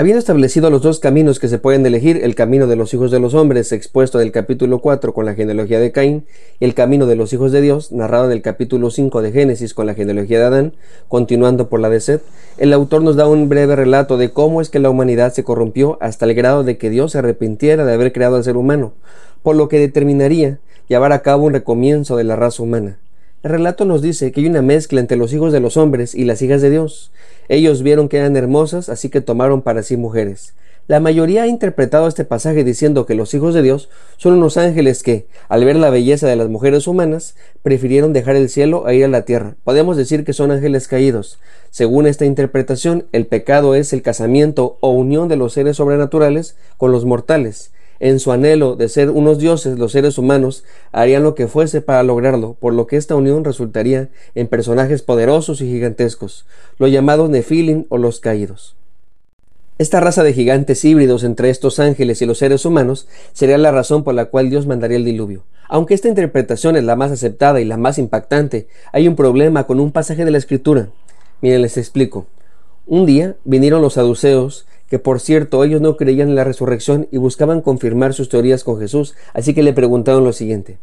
[0.00, 3.18] Habiendo establecido los dos caminos que se pueden elegir, el camino de los hijos de
[3.18, 6.24] los hombres, expuesto en el capítulo 4 con la genealogía de Caín,
[6.60, 9.74] y el camino de los hijos de Dios, narrado en el capítulo 5 de Génesis
[9.74, 10.72] con la genealogía de Adán,
[11.08, 12.22] continuando por la de Seth,
[12.56, 15.98] el autor nos da un breve relato de cómo es que la humanidad se corrompió
[16.00, 18.94] hasta el grado de que Dios se arrepintiera de haber creado al ser humano,
[19.42, 23.00] por lo que determinaría llevar a cabo un recomienzo de la raza humana.
[23.42, 26.24] El relato nos dice que hay una mezcla entre los hijos de los hombres y
[26.24, 27.10] las hijas de Dios.
[27.48, 30.52] Ellos vieron que eran hermosas, así que tomaron para sí mujeres.
[30.86, 35.02] La mayoría ha interpretado este pasaje diciendo que los hijos de Dios son unos ángeles
[35.02, 39.04] que, al ver la belleza de las mujeres humanas, prefirieron dejar el cielo e ir
[39.06, 39.54] a la tierra.
[39.64, 41.38] Podemos decir que son ángeles caídos.
[41.70, 46.92] Según esta interpretación, el pecado es el casamiento o unión de los seres sobrenaturales con
[46.92, 47.72] los mortales.
[48.00, 52.02] En su anhelo de ser unos dioses, los seres humanos harían lo que fuese para
[52.02, 56.46] lograrlo, por lo que esta unión resultaría en personajes poderosos y gigantescos,
[56.78, 58.74] los llamados Nefilim o los caídos.
[59.76, 64.02] Esta raza de gigantes híbridos entre estos ángeles y los seres humanos sería la razón
[64.02, 65.44] por la cual Dios mandaría el diluvio.
[65.68, 69.78] Aunque esta interpretación es la más aceptada y la más impactante, hay un problema con
[69.78, 70.88] un pasaje de la Escritura.
[71.42, 72.26] Miren, les explico.
[72.86, 77.16] Un día vinieron los saduceos que por cierto ellos no creían en la resurrección y
[77.16, 80.78] buscaban confirmar sus teorías con Jesús, así que le preguntaron lo siguiente.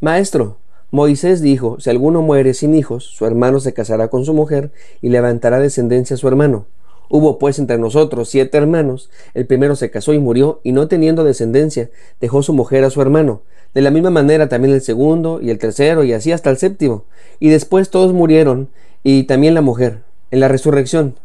[0.00, 0.58] Maestro,
[0.92, 4.70] Moisés dijo, si alguno muere sin hijos, su hermano se casará con su mujer
[5.00, 6.66] y levantará descendencia a su hermano.
[7.08, 11.24] Hubo pues entre nosotros siete hermanos, el primero se casó y murió, y no teniendo
[11.24, 13.42] descendencia, dejó su mujer a su hermano.
[13.74, 17.04] De la misma manera también el segundo y el tercero, y así hasta el séptimo.
[17.40, 18.68] Y después todos murieron,
[19.02, 20.00] y también la mujer.
[20.30, 21.16] En la resurrección,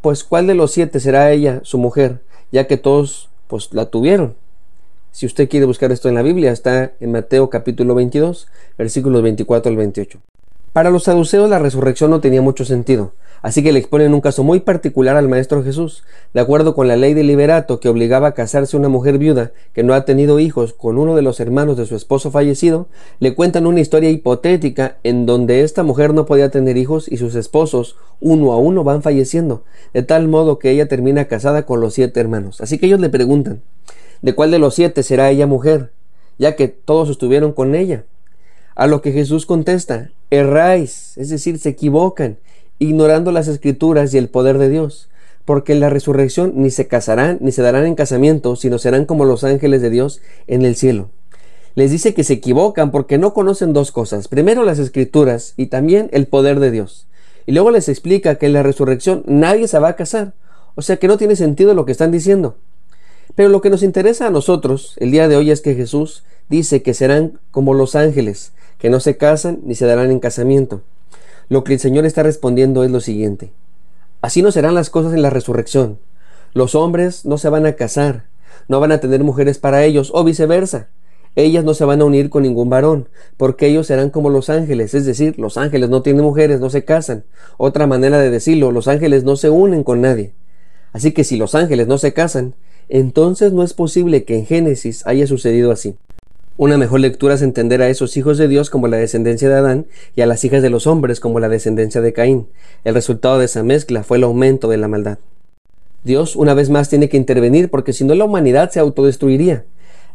[0.00, 2.20] pues ¿cuál de los siete será ella, su mujer,
[2.52, 4.34] ya que todos pues la tuvieron?
[5.10, 9.70] Si usted quiere buscar esto en la Biblia, está en Mateo capítulo 22, versículos 24
[9.70, 10.20] al 28.
[10.78, 14.44] Para los saduceos la resurrección no tenía mucho sentido, así que le exponen un caso
[14.44, 18.34] muy particular al Maestro Jesús, de acuerdo con la ley de liberato que obligaba a
[18.34, 21.84] casarse una mujer viuda que no ha tenido hijos con uno de los hermanos de
[21.84, 22.86] su esposo fallecido,
[23.18, 27.34] le cuentan una historia hipotética en donde esta mujer no podía tener hijos y sus
[27.34, 31.94] esposos uno a uno van falleciendo, de tal modo que ella termina casada con los
[31.94, 32.60] siete hermanos.
[32.60, 33.62] Así que ellos le preguntan,
[34.22, 35.90] ¿de cuál de los siete será ella mujer?
[36.38, 38.04] ya que todos estuvieron con ella.
[38.78, 42.38] A lo que Jesús contesta, erráis, es decir, se equivocan,
[42.78, 45.08] ignorando las escrituras y el poder de Dios,
[45.44, 49.24] porque en la resurrección ni se casarán ni se darán en casamiento, sino serán como
[49.24, 51.10] los ángeles de Dios en el cielo.
[51.74, 56.08] Les dice que se equivocan porque no conocen dos cosas, primero las escrituras y también
[56.12, 57.08] el poder de Dios.
[57.46, 60.34] Y luego les explica que en la resurrección nadie se va a casar,
[60.76, 62.54] o sea que no tiene sentido lo que están diciendo.
[63.34, 66.82] Pero lo que nos interesa a nosotros el día de hoy es que Jesús dice
[66.82, 70.82] que serán como los ángeles, que no se casan ni se darán en casamiento.
[71.48, 73.52] Lo que el Señor está respondiendo es lo siguiente.
[74.20, 75.98] Así no serán las cosas en la resurrección.
[76.54, 78.24] Los hombres no se van a casar,
[78.68, 80.88] no van a tener mujeres para ellos, o viceversa.
[81.36, 84.94] Ellas no se van a unir con ningún varón, porque ellos serán como los ángeles,
[84.94, 87.24] es decir, los ángeles no tienen mujeres, no se casan.
[87.58, 90.34] Otra manera de decirlo, los ángeles no se unen con nadie.
[90.92, 92.54] Así que si los ángeles no se casan,
[92.88, 95.96] entonces no es posible que en Génesis haya sucedido así.
[96.60, 99.86] Una mejor lectura es entender a esos hijos de Dios como la descendencia de Adán
[100.16, 102.48] y a las hijas de los hombres como la descendencia de Caín.
[102.82, 105.18] El resultado de esa mezcla fue el aumento de la maldad.
[106.02, 109.66] Dios una vez más tiene que intervenir porque si no la humanidad se autodestruiría.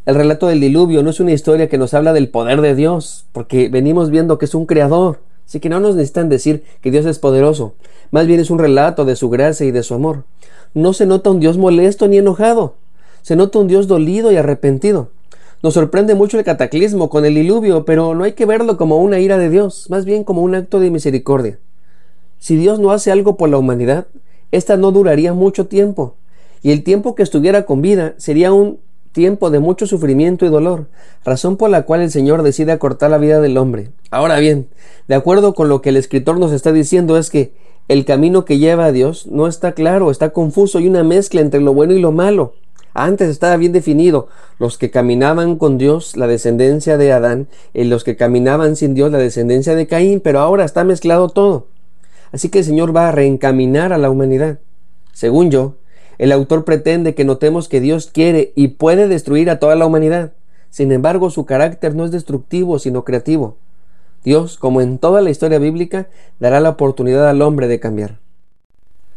[0.06, 3.25] El relato del diluvio no es una historia que nos habla del poder de Dios,
[3.31, 7.06] porque venimos viendo que es un creador, así que no nos necesitan decir que Dios
[7.06, 7.75] es poderoso,
[8.12, 10.25] más bien es un relato de su gracia y de su amor.
[10.74, 12.75] No se nota un Dios molesto ni enojado,
[13.22, 15.12] se nota un Dios dolido y arrepentido.
[15.63, 19.21] Nos sorprende mucho el cataclismo con el diluvio, pero no hay que verlo como una
[19.21, 21.57] ira de Dios, más bien como un acto de misericordia.
[22.38, 24.07] Si Dios no hace algo por la humanidad,
[24.51, 26.18] ésta no duraría mucho tiempo,
[26.62, 28.80] y el tiempo que estuviera con vida sería un
[29.13, 30.89] tiempo de mucho sufrimiento y dolor,
[31.24, 33.92] razón por la cual el Señor decide acortar la vida del hombre.
[34.12, 34.68] Ahora bien,
[35.07, 37.54] de acuerdo con lo que el escritor nos está diciendo es que
[37.88, 41.62] el camino que lleva a Dios no está claro, está confuso y una mezcla entre
[41.62, 42.56] lo bueno y lo malo.
[42.94, 44.28] Antes estaba bien definido
[44.60, 49.12] los que caminaban con Dios, la descendencia de Adán, y los que caminaban sin Dios,
[49.12, 51.68] la descendencia de Caín, pero ahora está mezclado todo.
[52.31, 54.60] Así que el Señor va a reencaminar a la humanidad.
[55.12, 55.75] Según yo,
[56.18, 60.34] el autor pretende que notemos que Dios quiere y puede destruir a toda la humanidad.
[60.69, 63.57] Sin embargo, su carácter no es destructivo, sino creativo.
[64.24, 66.07] Dios, como en toda la historia bíblica,
[66.40, 68.23] dará la oportunidad al hombre de cambiar.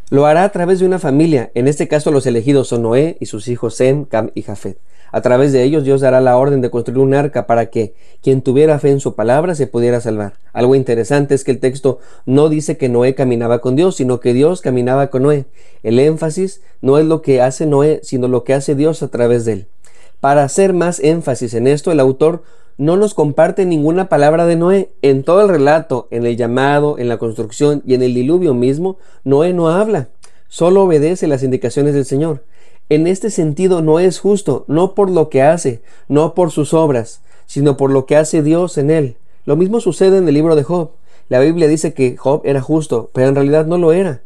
[0.09, 3.27] Lo hará a través de una familia, en este caso los elegidos son Noé y
[3.27, 4.79] sus hijos Sem, Cam y Jafet.
[5.11, 8.41] A través de ellos Dios dará la orden de construir un arca para que quien
[8.41, 10.35] tuviera fe en su palabra se pudiera salvar.
[10.53, 14.33] Algo interesante es que el texto no dice que Noé caminaba con Dios, sino que
[14.33, 15.47] Dios caminaba con Noé.
[15.83, 19.45] El énfasis no es lo que hace Noé, sino lo que hace Dios a través
[19.45, 19.67] de él.
[20.27, 22.43] Para hacer más énfasis en esto, el autor
[22.79, 24.91] no nos comparte ninguna palabra de Noé.
[25.01, 28.99] En todo el relato, en el llamado, en la construcción y en el diluvio mismo,
[29.23, 30.09] Noé no habla,
[30.49, 32.43] solo obedece las indicaciones del Señor.
[32.89, 37.21] En este sentido no es justo, no por lo que hace, no por sus obras,
[37.47, 39.17] sino por lo que hace Dios en él.
[39.45, 40.91] Lo mismo sucede en el libro de Job.
[41.29, 44.23] La Biblia dice que Job era justo, pero en realidad no lo era.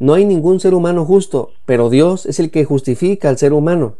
[0.00, 3.94] No hay ningún ser humano justo, pero Dios es el que justifica al ser humano.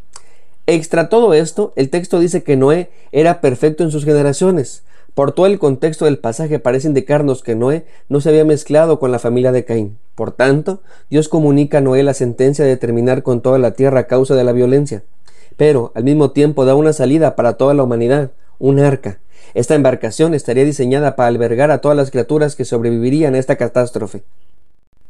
[0.66, 4.82] Extra todo esto, el texto dice que Noé era perfecto en sus generaciones.
[5.12, 9.12] Por todo el contexto del pasaje parece indicarnos que Noé no se había mezclado con
[9.12, 9.98] la familia de Caín.
[10.14, 10.80] Por tanto,
[11.10, 14.42] Dios comunica a Noé la sentencia de terminar con toda la tierra a causa de
[14.42, 15.02] la violencia.
[15.56, 19.18] Pero, al mismo tiempo, da una salida para toda la humanidad, un arca.
[19.52, 24.24] Esta embarcación estaría diseñada para albergar a todas las criaturas que sobrevivirían a esta catástrofe.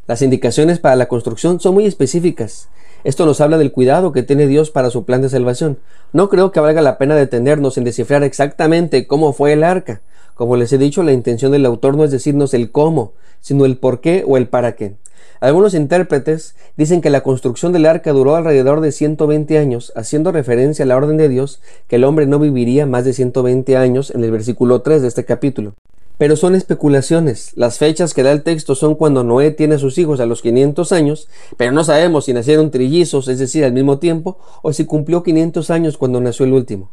[0.07, 2.69] Las indicaciones para la construcción son muy específicas.
[3.05, 5.77] Esto nos habla del cuidado que tiene Dios para su plan de salvación.
[6.15, 10.01] No creo que valga la pena detenernos en descifrar exactamente cómo fue el arca.
[10.35, 13.13] Como les he dicho, la intención del autor no es decirnos el cómo,
[13.43, 14.95] sino el por qué o el para qué.
[15.41, 20.87] Algunos intérpretes dicen que la construcción del arca duró alrededor de 120 años, haciendo referencia
[20.87, 24.25] a la orden de Dios que el hombre no viviría más de 120 años en
[24.25, 25.75] el versículo 3 de este capítulo.
[26.17, 27.53] Pero son especulaciones.
[27.57, 30.43] Las fechas que da el texto son cuando Noé tiene a sus hijos a los
[30.43, 34.85] 500 años, pero no sabemos si nacieron trillizos, es decir, al mismo tiempo, o si
[34.85, 36.91] cumplió 500 años cuando nació el último.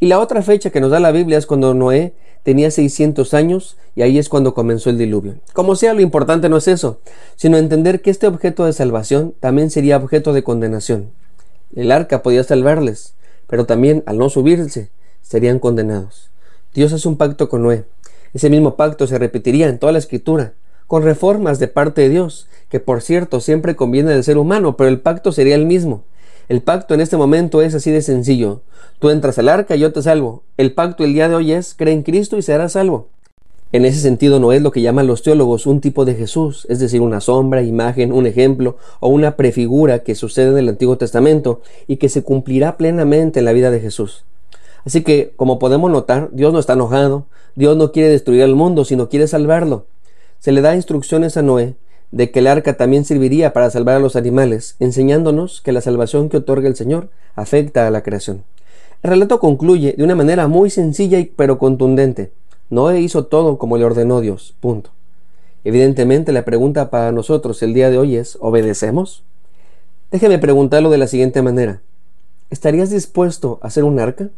[0.00, 3.76] Y la otra fecha que nos da la Biblia es cuando Noé tenía 600 años
[3.94, 5.36] y ahí es cuando comenzó el diluvio.
[5.52, 7.00] Como sea, lo importante no es eso,
[7.36, 11.12] sino entender que este objeto de salvación también sería objeto de condenación.
[11.74, 13.14] El arca podía salvarles,
[13.46, 14.90] pero también al no subirse
[15.22, 16.30] serían condenados.
[16.74, 17.84] Dios hace un pacto con Noé
[18.36, 20.52] ese mismo pacto se repetiría en toda la escritura,
[20.86, 24.90] con reformas de parte de Dios, que por cierto siempre conviene del ser humano, pero
[24.90, 26.04] el pacto sería el mismo.
[26.50, 28.60] El pacto en este momento es así de sencillo.
[28.98, 30.42] Tú entras al arca y yo te salvo.
[30.58, 33.08] El pacto el día de hoy es cree en Cristo y serás salvo.
[33.72, 36.78] En ese sentido no es lo que llaman los teólogos un tipo de Jesús, es
[36.78, 41.62] decir, una sombra, imagen, un ejemplo o una prefigura que sucede en el Antiguo Testamento
[41.86, 44.26] y que se cumplirá plenamente en la vida de Jesús.
[44.86, 48.84] Así que, como podemos notar, Dios no está enojado, Dios no quiere destruir al mundo,
[48.84, 49.86] sino quiere salvarlo.
[50.38, 51.74] Se le da instrucciones a Noé
[52.12, 56.28] de que el arca también serviría para salvar a los animales, enseñándonos que la salvación
[56.28, 58.44] que otorga el Señor afecta a la creación.
[59.02, 62.30] El relato concluye de una manera muy sencilla pero contundente.
[62.70, 64.54] Noé hizo todo como le ordenó Dios.
[64.60, 64.90] Punto.
[65.64, 69.24] Evidentemente la pregunta para nosotros el día de hoy es ¿obedecemos?
[70.12, 71.82] Déjeme preguntarlo de la siguiente manera.
[72.50, 74.30] ¿Estarías dispuesto a hacer un arca?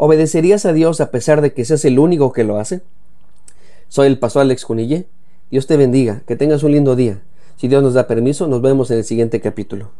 [0.00, 2.82] ¿Obedecerías a Dios a pesar de que seas el único que lo hace?
[3.88, 5.06] Soy el pastor Alex Cunille.
[5.50, 7.20] Dios te bendiga, que tengas un lindo día.
[7.56, 9.90] Si Dios nos da permiso, nos vemos en el siguiente capítulo.